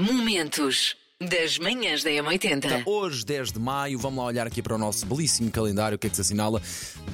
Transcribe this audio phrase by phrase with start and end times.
[0.00, 2.82] Momentos das manhãs da M80.
[2.86, 6.06] Hoje, 10 de maio, vamos lá olhar aqui para o nosso belíssimo calendário, o que
[6.06, 6.62] é que se assinala?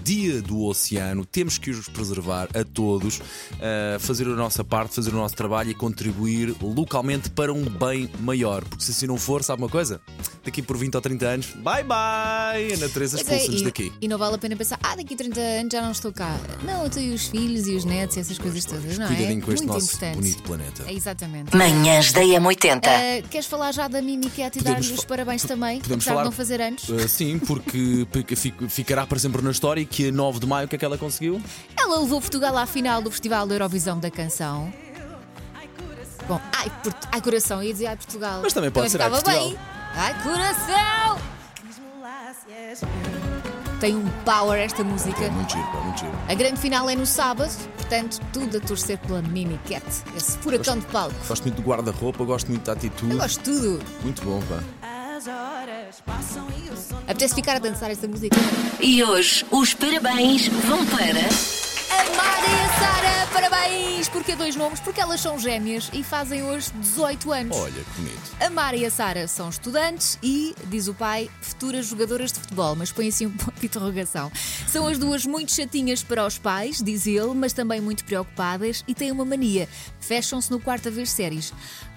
[0.04, 1.26] Dia do Oceano.
[1.26, 5.70] Temos que os preservar a todos, uh, fazer a nossa parte, fazer o nosso trabalho
[5.72, 8.62] e contribuir localmente para um bem maior.
[8.64, 10.00] Porque se assim não for, sabe uma coisa?
[10.44, 12.74] Daqui por 20 ou 30 anos, bye bye!
[12.74, 13.92] A natureza é, expulsa-nos e, daqui.
[14.00, 16.38] e não vale a pena pensar, ah, daqui a 30 anos já não estou cá.
[16.62, 19.08] Não, eu tenho os filhos e os netos e essas coisas todas, não é?
[19.08, 20.14] Cuidadinho com este Muito nosso importante.
[20.14, 20.84] bonito planeta.
[20.86, 21.56] É, exatamente.
[21.56, 22.82] Manhãs da M80.
[22.84, 25.80] Ah, queres falar já da Mimi Cat e dar-lhe os parabéns também?
[25.80, 26.88] podemos apesar falar- de não fazer anos?
[26.88, 30.66] Uh, sim, porque porque fi- ficará para sempre na história que a 9 de maio
[30.66, 31.40] o que é que ela conseguiu?
[31.78, 34.72] Ela levou Portugal à final do Festival da Eurovisão da Canção.
[36.28, 38.40] Bom, ai, Port- ai coração, ia dizer ai Portugal.
[38.42, 39.48] Mas também pode ser, ai, Portugal.
[39.48, 39.58] bem.
[39.94, 41.18] Ai coração!
[43.80, 45.30] Tem um power esta música.
[45.30, 46.12] Muito giro, pá, muito giro.
[46.28, 49.84] A grande final é no sábado, portanto, tudo a torcer pela Mimi Cat,
[50.16, 51.14] esse furacão de palco.
[51.28, 53.12] Gosto muito do guarda-roupa, gosto muito da atitude.
[53.12, 53.84] Eu gosto de tudo.
[54.02, 54.62] Muito bom, pá.
[57.08, 58.36] Apetece ficar a dançar esta música.
[58.80, 61.00] E hoje os parabéns vão para.
[61.00, 64.08] A e a Sara, parabéns!
[64.08, 64.80] Porquê dois nomes?
[64.80, 67.56] Porque elas são gêmeas e fazem hoje 18 anos.
[67.56, 68.36] Olha, que bonito.
[68.40, 72.74] A Mara e a Sara são estudantes e, diz o pai, futuras jogadoras de futebol,
[72.74, 74.32] mas põe assim um ponto de interrogação.
[74.66, 78.94] São as duas muito chatinhas para os pais, diz ele, mas também muito preocupadas e
[78.94, 79.68] têm uma mania.
[80.00, 81.52] Fecham-se no quarto a ver séries.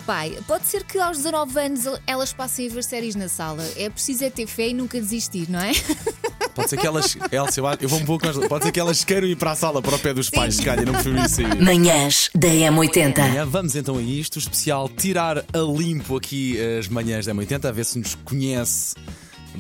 [0.06, 3.64] Pai, pode ser que aos 19 anos elas passem a ver séries na sala.
[3.78, 5.72] É preciso é ter fé e nunca desistir, não é?
[6.56, 7.18] Pode ser que elas.
[7.32, 8.38] Elsa, eu acho- eu vou um pouco mais.
[8.48, 10.64] Pode ser que elas queiram ir para a sala para o pé dos pais, se
[10.64, 11.62] calhar, não prefiro isso aí.
[11.62, 13.20] Manhãs da M80.
[13.24, 17.70] Amanhã Vamos então a isto, o especial tirar a limpo aqui as manhãs da 80,
[17.70, 18.96] a ver se nos conhece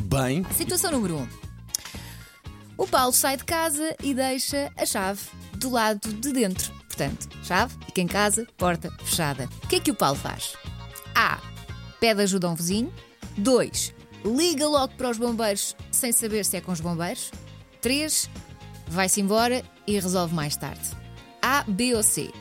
[0.04, 0.46] bem.
[0.56, 1.20] Situação número 1.
[1.22, 1.28] Um.
[2.78, 5.20] O Paulo sai de casa e deixa a chave
[5.56, 6.72] do lado de dentro.
[6.88, 9.50] Portanto, chave, fica em casa, porta fechada.
[9.64, 10.54] O que é que o Paulo faz?
[11.16, 11.40] A.
[12.00, 12.92] Pede ajuda a um vizinho.
[13.38, 13.94] 2.
[14.26, 17.32] Liga logo para os bombeiros sem saber se é com os bombeiros.
[17.82, 18.30] 3.
[18.88, 20.82] Vai-se embora e resolve mais tarde.
[21.42, 22.32] A, B ou C.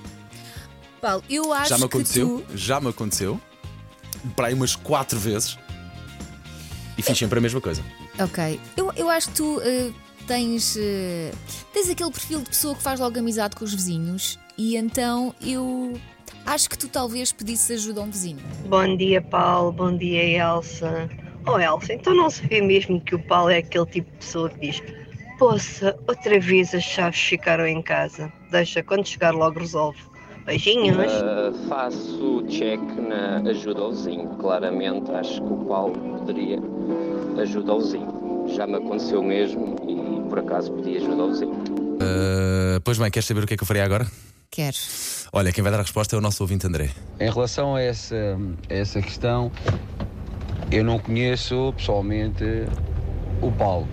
[1.01, 2.57] Paulo, eu acho Já me que aconteceu, tu...
[2.57, 3.41] já me aconteceu,
[4.35, 5.57] para aí umas quatro vezes,
[6.97, 7.85] e fiz sempre a mesma coisa.
[8.19, 8.59] Ok.
[8.77, 9.93] Eu, eu acho que tu eh,
[10.27, 10.77] tens.
[10.77, 11.31] eh,
[11.73, 15.93] tens aquele perfil de pessoa que faz logo amizade com os vizinhos e então eu
[16.45, 18.41] acho que tu talvez pedisses ajuda a um vizinho.
[18.67, 19.71] Bom dia, Paulo.
[19.71, 21.09] Bom dia, Elsa.
[21.49, 24.51] Oh, Elsa, então não se vê mesmo que o Paulo é aquele tipo de pessoa
[24.51, 24.83] que diz:
[25.39, 28.31] Poça, outra vez as chaves ficaram em casa.
[28.51, 29.99] Deixa, quando chegar logo resolve.
[30.45, 30.97] Beijinhos.
[30.97, 34.29] Uh, faço check na ajuda ao vizinho.
[34.41, 36.59] Claramente acho que o Paulo poderia
[37.41, 38.47] ajuda ao vizinho.
[38.49, 41.53] Já me aconteceu mesmo e por acaso pedi ajuda ao vizinho.
[41.53, 44.07] Uh, pois bem, queres saber o que é que eu faria agora?
[44.51, 44.77] Quero.
[45.33, 46.91] Olha, quem vai dar a resposta é o nosso ouvinte André.
[47.21, 48.39] Em relação a essa,
[48.71, 49.53] a essa questão,
[50.71, 52.45] eu não conheço pessoalmente
[53.41, 53.89] o Paulo,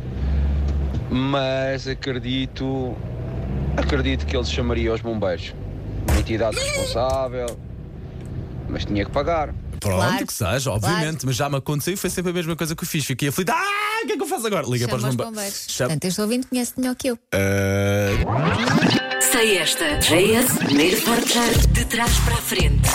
[1.09, 2.95] mas acredito,
[3.77, 5.53] acredito que ele chamaria os bombeiros.
[6.09, 7.57] Uma entidade responsável,
[8.69, 9.53] mas tinha que pagar.
[9.79, 12.75] Pronto, Claro, que seja, obviamente, mas já me aconteceu e foi sempre a mesma coisa
[12.75, 13.05] que eu fiz.
[13.05, 13.51] Fiquei aflito.
[13.51, 14.65] Ah, o que é que eu faço agora?
[14.67, 15.65] Liga Chama para os bombeiros.
[15.69, 17.15] Chama- Portanto, este ouvinte conhece melhor que eu.
[17.15, 19.97] Uh, Sei esta.
[19.99, 22.89] JS, primeiro portar de trás para a frente.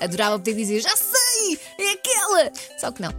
[0.00, 2.50] Adorava poder dizer, já sei, é aquela!
[2.78, 3.10] Só que não,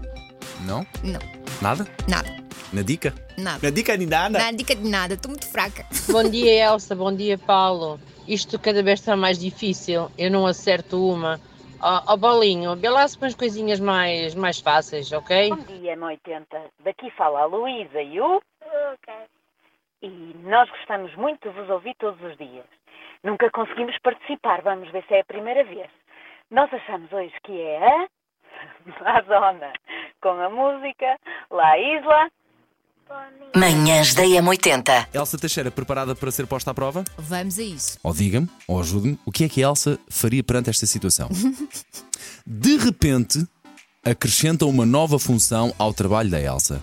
[0.66, 0.86] não?
[1.04, 1.20] não,
[1.62, 1.86] Nada?
[2.08, 2.30] nada,
[2.74, 3.14] Na dica?
[3.38, 3.60] nada.
[3.64, 4.40] Na dica nem nada.
[4.40, 5.86] Nada, dica de nada, estou muito fraca.
[6.12, 6.96] Bom dia, Elsa.
[6.96, 8.00] Bom dia, Paulo.
[8.28, 10.10] Isto cada vez está mais difícil.
[10.18, 11.40] Eu não acerto uma.
[11.80, 15.50] Ó ó, Bolinho, vê lá se pões coisinhas mais, mais fáceis, ok?
[15.50, 16.46] Bom dia, M80.
[16.84, 18.42] Daqui fala a Luísa e o.
[20.02, 20.08] E
[20.44, 22.66] nós gostamos muito de vos ouvir todos os dias.
[23.24, 25.90] Nunca conseguimos participar, vamos ver se é a primeira vez.
[26.52, 28.08] Nós achamos hoje que é a.
[29.06, 29.74] A Zona,
[30.22, 31.18] com a música
[31.50, 32.30] La Isla.
[33.56, 35.08] Manhãs da M80.
[35.14, 37.04] Elsa Teixeira, preparada para ser posta à prova?
[37.18, 37.98] Vamos a isso.
[38.04, 41.30] Ou diga-me, ou ajude-me, o que é que a Elsa faria perante esta situação?
[42.46, 43.46] De repente,
[44.04, 46.82] acrescenta uma nova função ao trabalho da Elsa.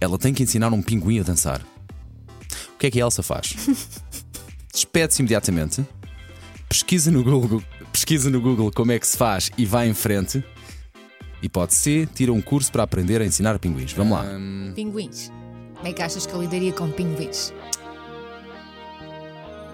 [0.00, 1.60] Ela tem que ensinar um pinguim a dançar.
[2.74, 3.54] O que é que a Elsa faz?
[4.72, 5.84] Despede-se imediatamente,
[6.74, 7.62] pesquisa no Google,
[7.92, 10.42] pesquisa no Google como é que se faz e vai em frente.
[11.40, 13.92] E pode ser, tira um curso para aprender a ensinar pinguins.
[13.92, 14.24] Vamos lá.
[14.74, 15.30] Pinguins.
[15.76, 17.52] Como é que achas que eu lidaria com pinguins?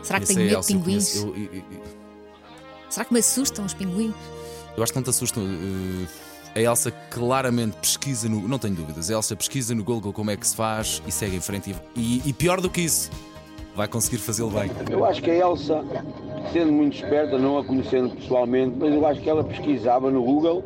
[0.02, 1.10] Será que Esse tenho é medo de Elsa, eu pinguins?
[1.12, 2.00] conheço- eu- eu- eu-
[2.90, 4.14] Será que me assustam os pinguins?
[4.76, 5.40] Eu acho que não te assusta.
[5.40, 6.08] uh,
[6.54, 8.46] a Elsa claramente pesquisa no.
[8.48, 9.08] Não tenho dúvidas.
[9.08, 11.74] A Elsa pesquisa no Google como é que se faz e segue em frente.
[11.94, 13.08] E, e- e pior do que isso,
[13.74, 14.70] vai conseguir fazê-lo bem.
[14.90, 15.84] Eu acho que a Elsa,
[16.52, 20.64] sendo muito esperta, não a conhecendo pessoalmente, mas eu acho que ela pesquisava no Google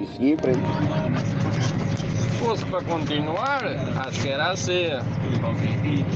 [0.00, 0.58] e seguia em frente.
[2.16, 3.64] Se fosse para continuar,
[4.06, 4.86] acho que era assim.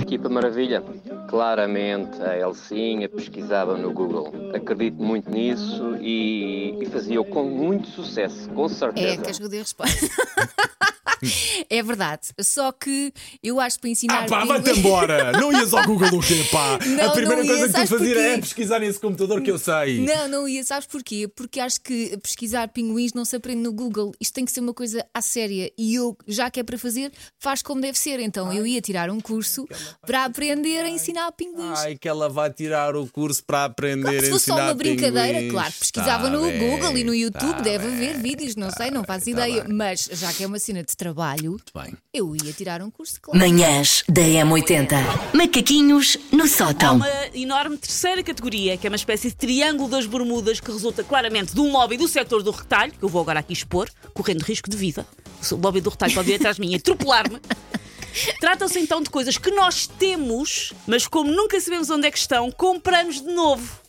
[0.02, 0.82] Equipa Maravilha.
[1.28, 4.32] Claramente a Elcinha pesquisava no Google.
[4.54, 9.16] Acredito muito nisso e, e fazia-o com muito sucesso, com É, certeza.
[9.22, 10.06] queres que eu dê a resposta?
[11.68, 12.28] é verdade.
[12.40, 13.12] Só que
[13.42, 14.24] eu acho que para ensinar.
[14.24, 15.32] Ah, pá, pinguins- vai-te embora!
[15.32, 16.78] Não ias ao Google o quê, pá?
[16.86, 18.12] Não, a primeira coisa ia, que tu porquê?
[18.18, 20.00] é pesquisar nesse computador que eu sei.
[20.00, 20.62] Não, não ia.
[20.64, 21.28] Sabes porquê?
[21.28, 24.12] Porque acho que pesquisar pinguins não se aprende no Google.
[24.20, 25.70] Isto tem que ser uma coisa à séria.
[25.78, 28.20] E eu, já que é para fazer, faz como deve ser.
[28.20, 29.66] Então eu ia tirar um curso
[30.06, 31.78] para aprender a ensinar pinguins.
[31.80, 34.74] Ai, que ela vai tirar o curso para aprender Se a fosse só ensinar uma
[34.74, 35.52] brincadeira, pinguins.
[35.52, 38.70] claro, pesquisava Tá no bem, Google e no YouTube, tá deve bem, haver vídeos, não
[38.70, 39.64] sei, não faço ideia.
[39.68, 41.09] Mas já que é uma cena de trabalho,
[41.50, 41.94] Muito bem.
[42.12, 43.38] eu ia tirar um curso, claro.
[43.38, 44.90] Manhãs da M80.
[45.34, 46.96] Macaquinhos no Há sótão.
[46.96, 51.54] uma enorme terceira categoria, que é uma espécie de triângulo das Bermudas que resulta claramente
[51.54, 54.68] de um lobby do setor do retalho, que eu vou agora aqui expor, correndo risco
[54.68, 55.06] de vida.
[55.50, 57.38] O lobby do retalho pode vir atrás de mim e atropelar-me.
[58.40, 62.50] Trata-se então de coisas que nós temos, mas como nunca sabemos onde é que estão,
[62.50, 63.79] compramos de novo.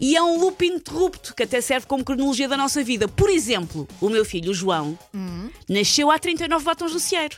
[0.00, 3.06] E é um loop interrupto que até serve como cronologia da nossa vida.
[3.08, 4.98] Por exemplo, o meu filho, o João,
[5.68, 7.36] nasceu há 39 batons do cieiro.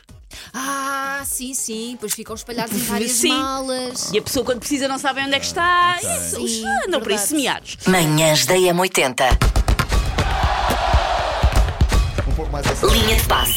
[0.53, 3.29] Ah, sim, sim, depois ficam espalhados em várias Sim.
[3.29, 4.11] malas.
[4.13, 5.97] E a pessoa, quando precisa, não sabe onde é que está.
[6.01, 7.27] Isso, Sim, andam por aí verdade.
[7.27, 7.77] semeados.
[7.85, 9.23] Manhãs da M80.
[12.27, 13.55] Um pouco mais a Linha de passe.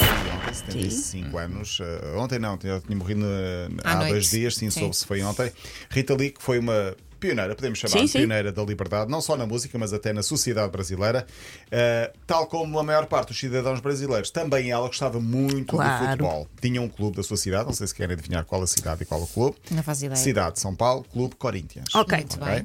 [0.53, 1.81] 75 anos.
[1.81, 4.11] Uh, ontem não, tinha, tinha morrido uh, À há noite.
[4.11, 4.81] dois dias, sim, Sim.
[4.81, 5.53] soube se foi ontem.
[5.91, 8.19] Rita Lee, que foi uma pioneira, podemos chamar Sim, sim.
[8.19, 11.27] pioneira da liberdade, não só na música, mas até na sociedade brasileira.
[11.67, 16.05] Uh, tal como a maior parte dos cidadãos brasileiros, também ela gostava muito Claro.
[16.05, 16.49] de futebol.
[16.61, 19.07] Tinha um clube da sua cidade, não sei se querem adivinhar qual a cidade e
[19.07, 19.57] qual o clube.
[19.71, 20.17] Não faço ideia.
[20.17, 21.95] Cidade de São Paulo, Clube Corinthians.
[21.95, 22.19] Ok.
[22.19, 22.61] Muito bem.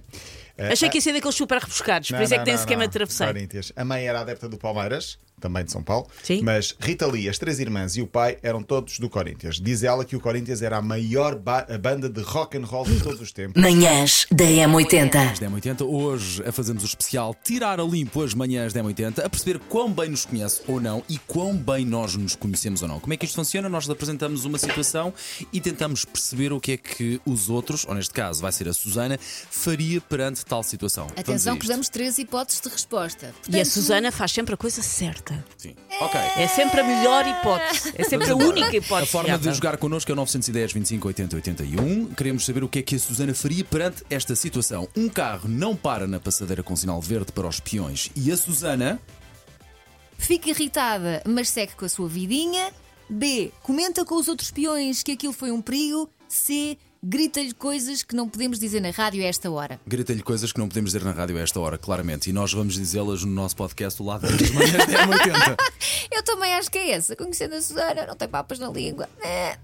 [0.58, 2.60] Uh, Achei que ia ser daqueles super rebuscados, por não, isso é que tem não,
[2.60, 2.88] esquema não.
[2.88, 3.34] de travesseiro.
[3.34, 3.72] Corinthians.
[3.78, 6.08] A mãe era adepta do Palmeiras, também de São Paulo.
[6.24, 6.42] Sim.
[6.44, 9.60] Mas Rita Lee, as três irmãs e o pai eram todos do Corinthians.
[9.60, 12.86] Diz ela que o Corinthians era a maior ba- a banda de rock and roll
[12.86, 13.62] de todos os tempos.
[13.62, 15.40] Manhãs da M80.
[15.40, 19.92] 1080, hoje a fazemos o especial Tirar a Limpo as manhãs 1080, a perceber quão
[19.92, 23.00] bem nos conhece ou não e quão bem nós nos conhecemos ou não.
[23.00, 23.70] Como é que isto funciona?
[23.70, 25.14] Nós apresentamos uma situação
[25.54, 28.74] e tentamos perceber o que é que os outros, ou neste caso vai ser a
[28.74, 31.08] Susana, faria perante tal situação.
[31.16, 33.26] Atenção que damos três hipóteses de resposta.
[33.26, 35.29] E a Portanto, Susana faz sempre a coisa certa.
[35.58, 35.76] Sim.
[36.02, 36.20] Ok.
[36.38, 37.94] É sempre a melhor hipótese.
[37.96, 39.10] É sempre a única hipótese.
[39.10, 42.06] A forma de jogar connosco é o 910 25 80 81.
[42.14, 44.88] Queremos saber o que é que a Susana faria perante esta situação.
[44.96, 49.00] Um carro não para na passadeira com sinal verde para os peões e a Susana.
[50.18, 52.72] Fica irritada, mas segue com a sua vidinha.
[53.10, 53.52] B.
[53.64, 56.10] Comenta com os outros peões que aquilo foi um perigo.
[56.28, 56.78] C.
[57.02, 59.80] Grita-lhe coisas que não podemos dizer na rádio a esta hora.
[59.88, 62.30] Grita-lhe coisas que não podemos dizer na rádio a esta hora, claramente.
[62.30, 65.58] E nós vamos dizê-las no nosso podcast, o lado das manhãs 1080.
[66.12, 67.16] Eu também acho que é essa.
[67.16, 69.08] Conhecendo a Susana, não tem papas na língua.
[69.22, 69.58] É.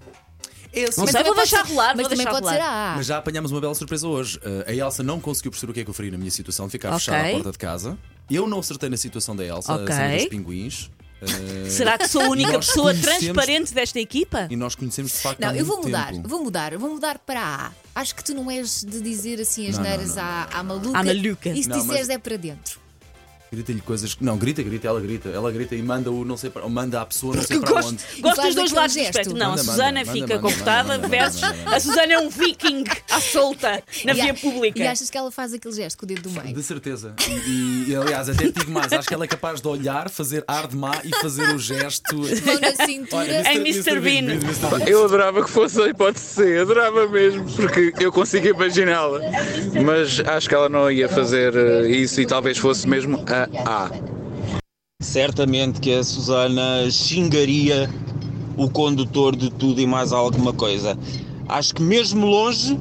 [0.71, 0.97] Esse.
[0.97, 2.65] Não Mas sei, também vou deixar ser- rolar, Mas vou também pode ser rolar.
[2.69, 2.95] a A.
[2.97, 4.37] Mas já apanhámos uma bela surpresa hoje.
[4.37, 6.65] Uh, a Elsa não conseguiu perceber o que é que eu faria na minha situação
[6.67, 6.99] de ficar Ok.
[6.99, 7.97] fechada à porta de casa.
[8.29, 9.87] Eu não acertei na situação da Elsa, Ok.
[9.93, 10.89] a cena dos pinguins.
[11.21, 14.47] Uh, Será que sou a única pessoa transparente desta equipa?
[14.49, 16.27] E nós conhecemos de facto há Não, eu vou mudar, tempo.
[16.27, 17.71] vou mudar, vou mudar para a A.
[17.95, 20.23] Acho que tu não és de dizer assim as neiras não, não.
[20.23, 20.99] à, à maluca.
[20.99, 21.49] À maluca.
[21.49, 22.79] E se Não, disseres mas- é para dentro.
[23.53, 24.23] Grita-lhe coisas que.
[24.23, 25.29] Não, grita, grita, ela grita.
[25.29, 26.67] Ela grita e manda o não sei para.
[26.67, 28.21] Manda a pessoa não sei para gosto, onde.
[28.21, 29.09] gosto dos dois lados do gesto.
[29.11, 29.37] espectro.
[29.37, 33.21] Não, Manda, a Susana manda, fica manda, manda, versus a Susana é um viking à
[33.21, 34.79] solta na E a- via pública.
[34.79, 36.53] E achas que ela faz aquele gesto com o dedo do meio?
[36.55, 37.13] De certeza.
[37.47, 38.91] E, e, aliás, até digo mais.
[38.91, 42.15] Acho que ela é capaz de olhar, fazer ar de má e fazer o gesto.
[42.45, 43.51] Mão na cintura.
[43.53, 43.99] Em Mr.
[43.99, 44.23] Bean.
[44.33, 44.67] Mr.
[44.69, 44.87] Bean.
[44.87, 49.19] Eu adorava que fosse a hipótese C, adorava mesmo, porque eu consigo imaginá-la.
[49.83, 53.91] Mas acho que ela não ia fazer eh, isso e talvez fosse mesmo a A.
[55.01, 57.89] Certamente que a Susana xingaria
[58.57, 60.97] o condutor de tudo e mais alguma coisa.
[61.47, 62.79] Acho que mesmo longe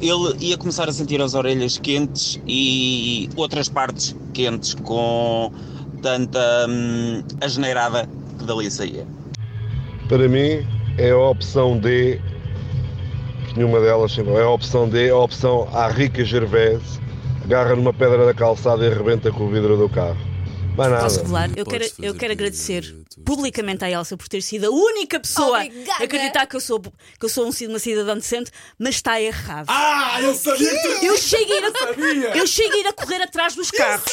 [0.00, 5.52] ele ia começar a sentir as orelhas quentes e outras partes quentes com
[6.02, 9.06] tanta hum, asneirada que dali saía.
[10.08, 10.66] Para mim
[10.98, 12.20] é a opção D,
[13.56, 17.00] nenhuma delas, é a opção D, a opção A Rica Gervais,
[17.50, 20.16] agarra numa pedra da calçada e arrebenta com o vidro do carro.
[20.76, 21.02] Mais nada.
[21.02, 21.50] Posso revelar?
[21.56, 26.00] Eu quero, eu quero agradecer publicamente à Elsa por ter sido a única pessoa Obrigada.
[26.00, 29.66] a acreditar que eu sou, que eu sou um, uma cidadã decente, mas está errado.
[29.68, 32.46] Ah, eu sabia que tu Eu chego a eu
[32.78, 34.04] ir a correr atrás dos carros.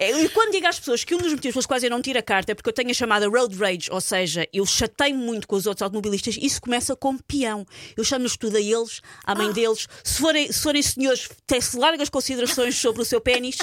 [0.00, 2.18] É, E quando digo às pessoas que um dos motivos pelos quais eu não tiro
[2.18, 5.46] a carta é porque eu tenho a chamada road rage, ou seja, eu chatei muito
[5.46, 7.66] com os outros automobilistas, isso começa com peão.
[7.96, 9.86] Eu chamo-lhes tudo a eles, à mãe deles.
[10.02, 13.58] Se forem, se forem senhores, tece largas considerações sobre o seu pênis.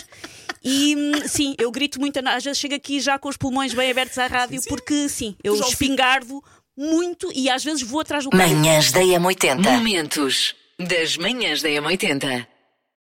[0.64, 3.90] E hum, sim, eu grito muito, às vezes chego aqui já com os pulmões bem
[3.90, 5.74] abertos à rádio, porque sim, eu Já ouvi.
[5.74, 6.44] espingardo
[6.78, 8.56] muito e às vezes vou atrás do carro.
[8.56, 9.62] Manhãs da M80.
[9.64, 12.46] Momentos das manhãs da M80.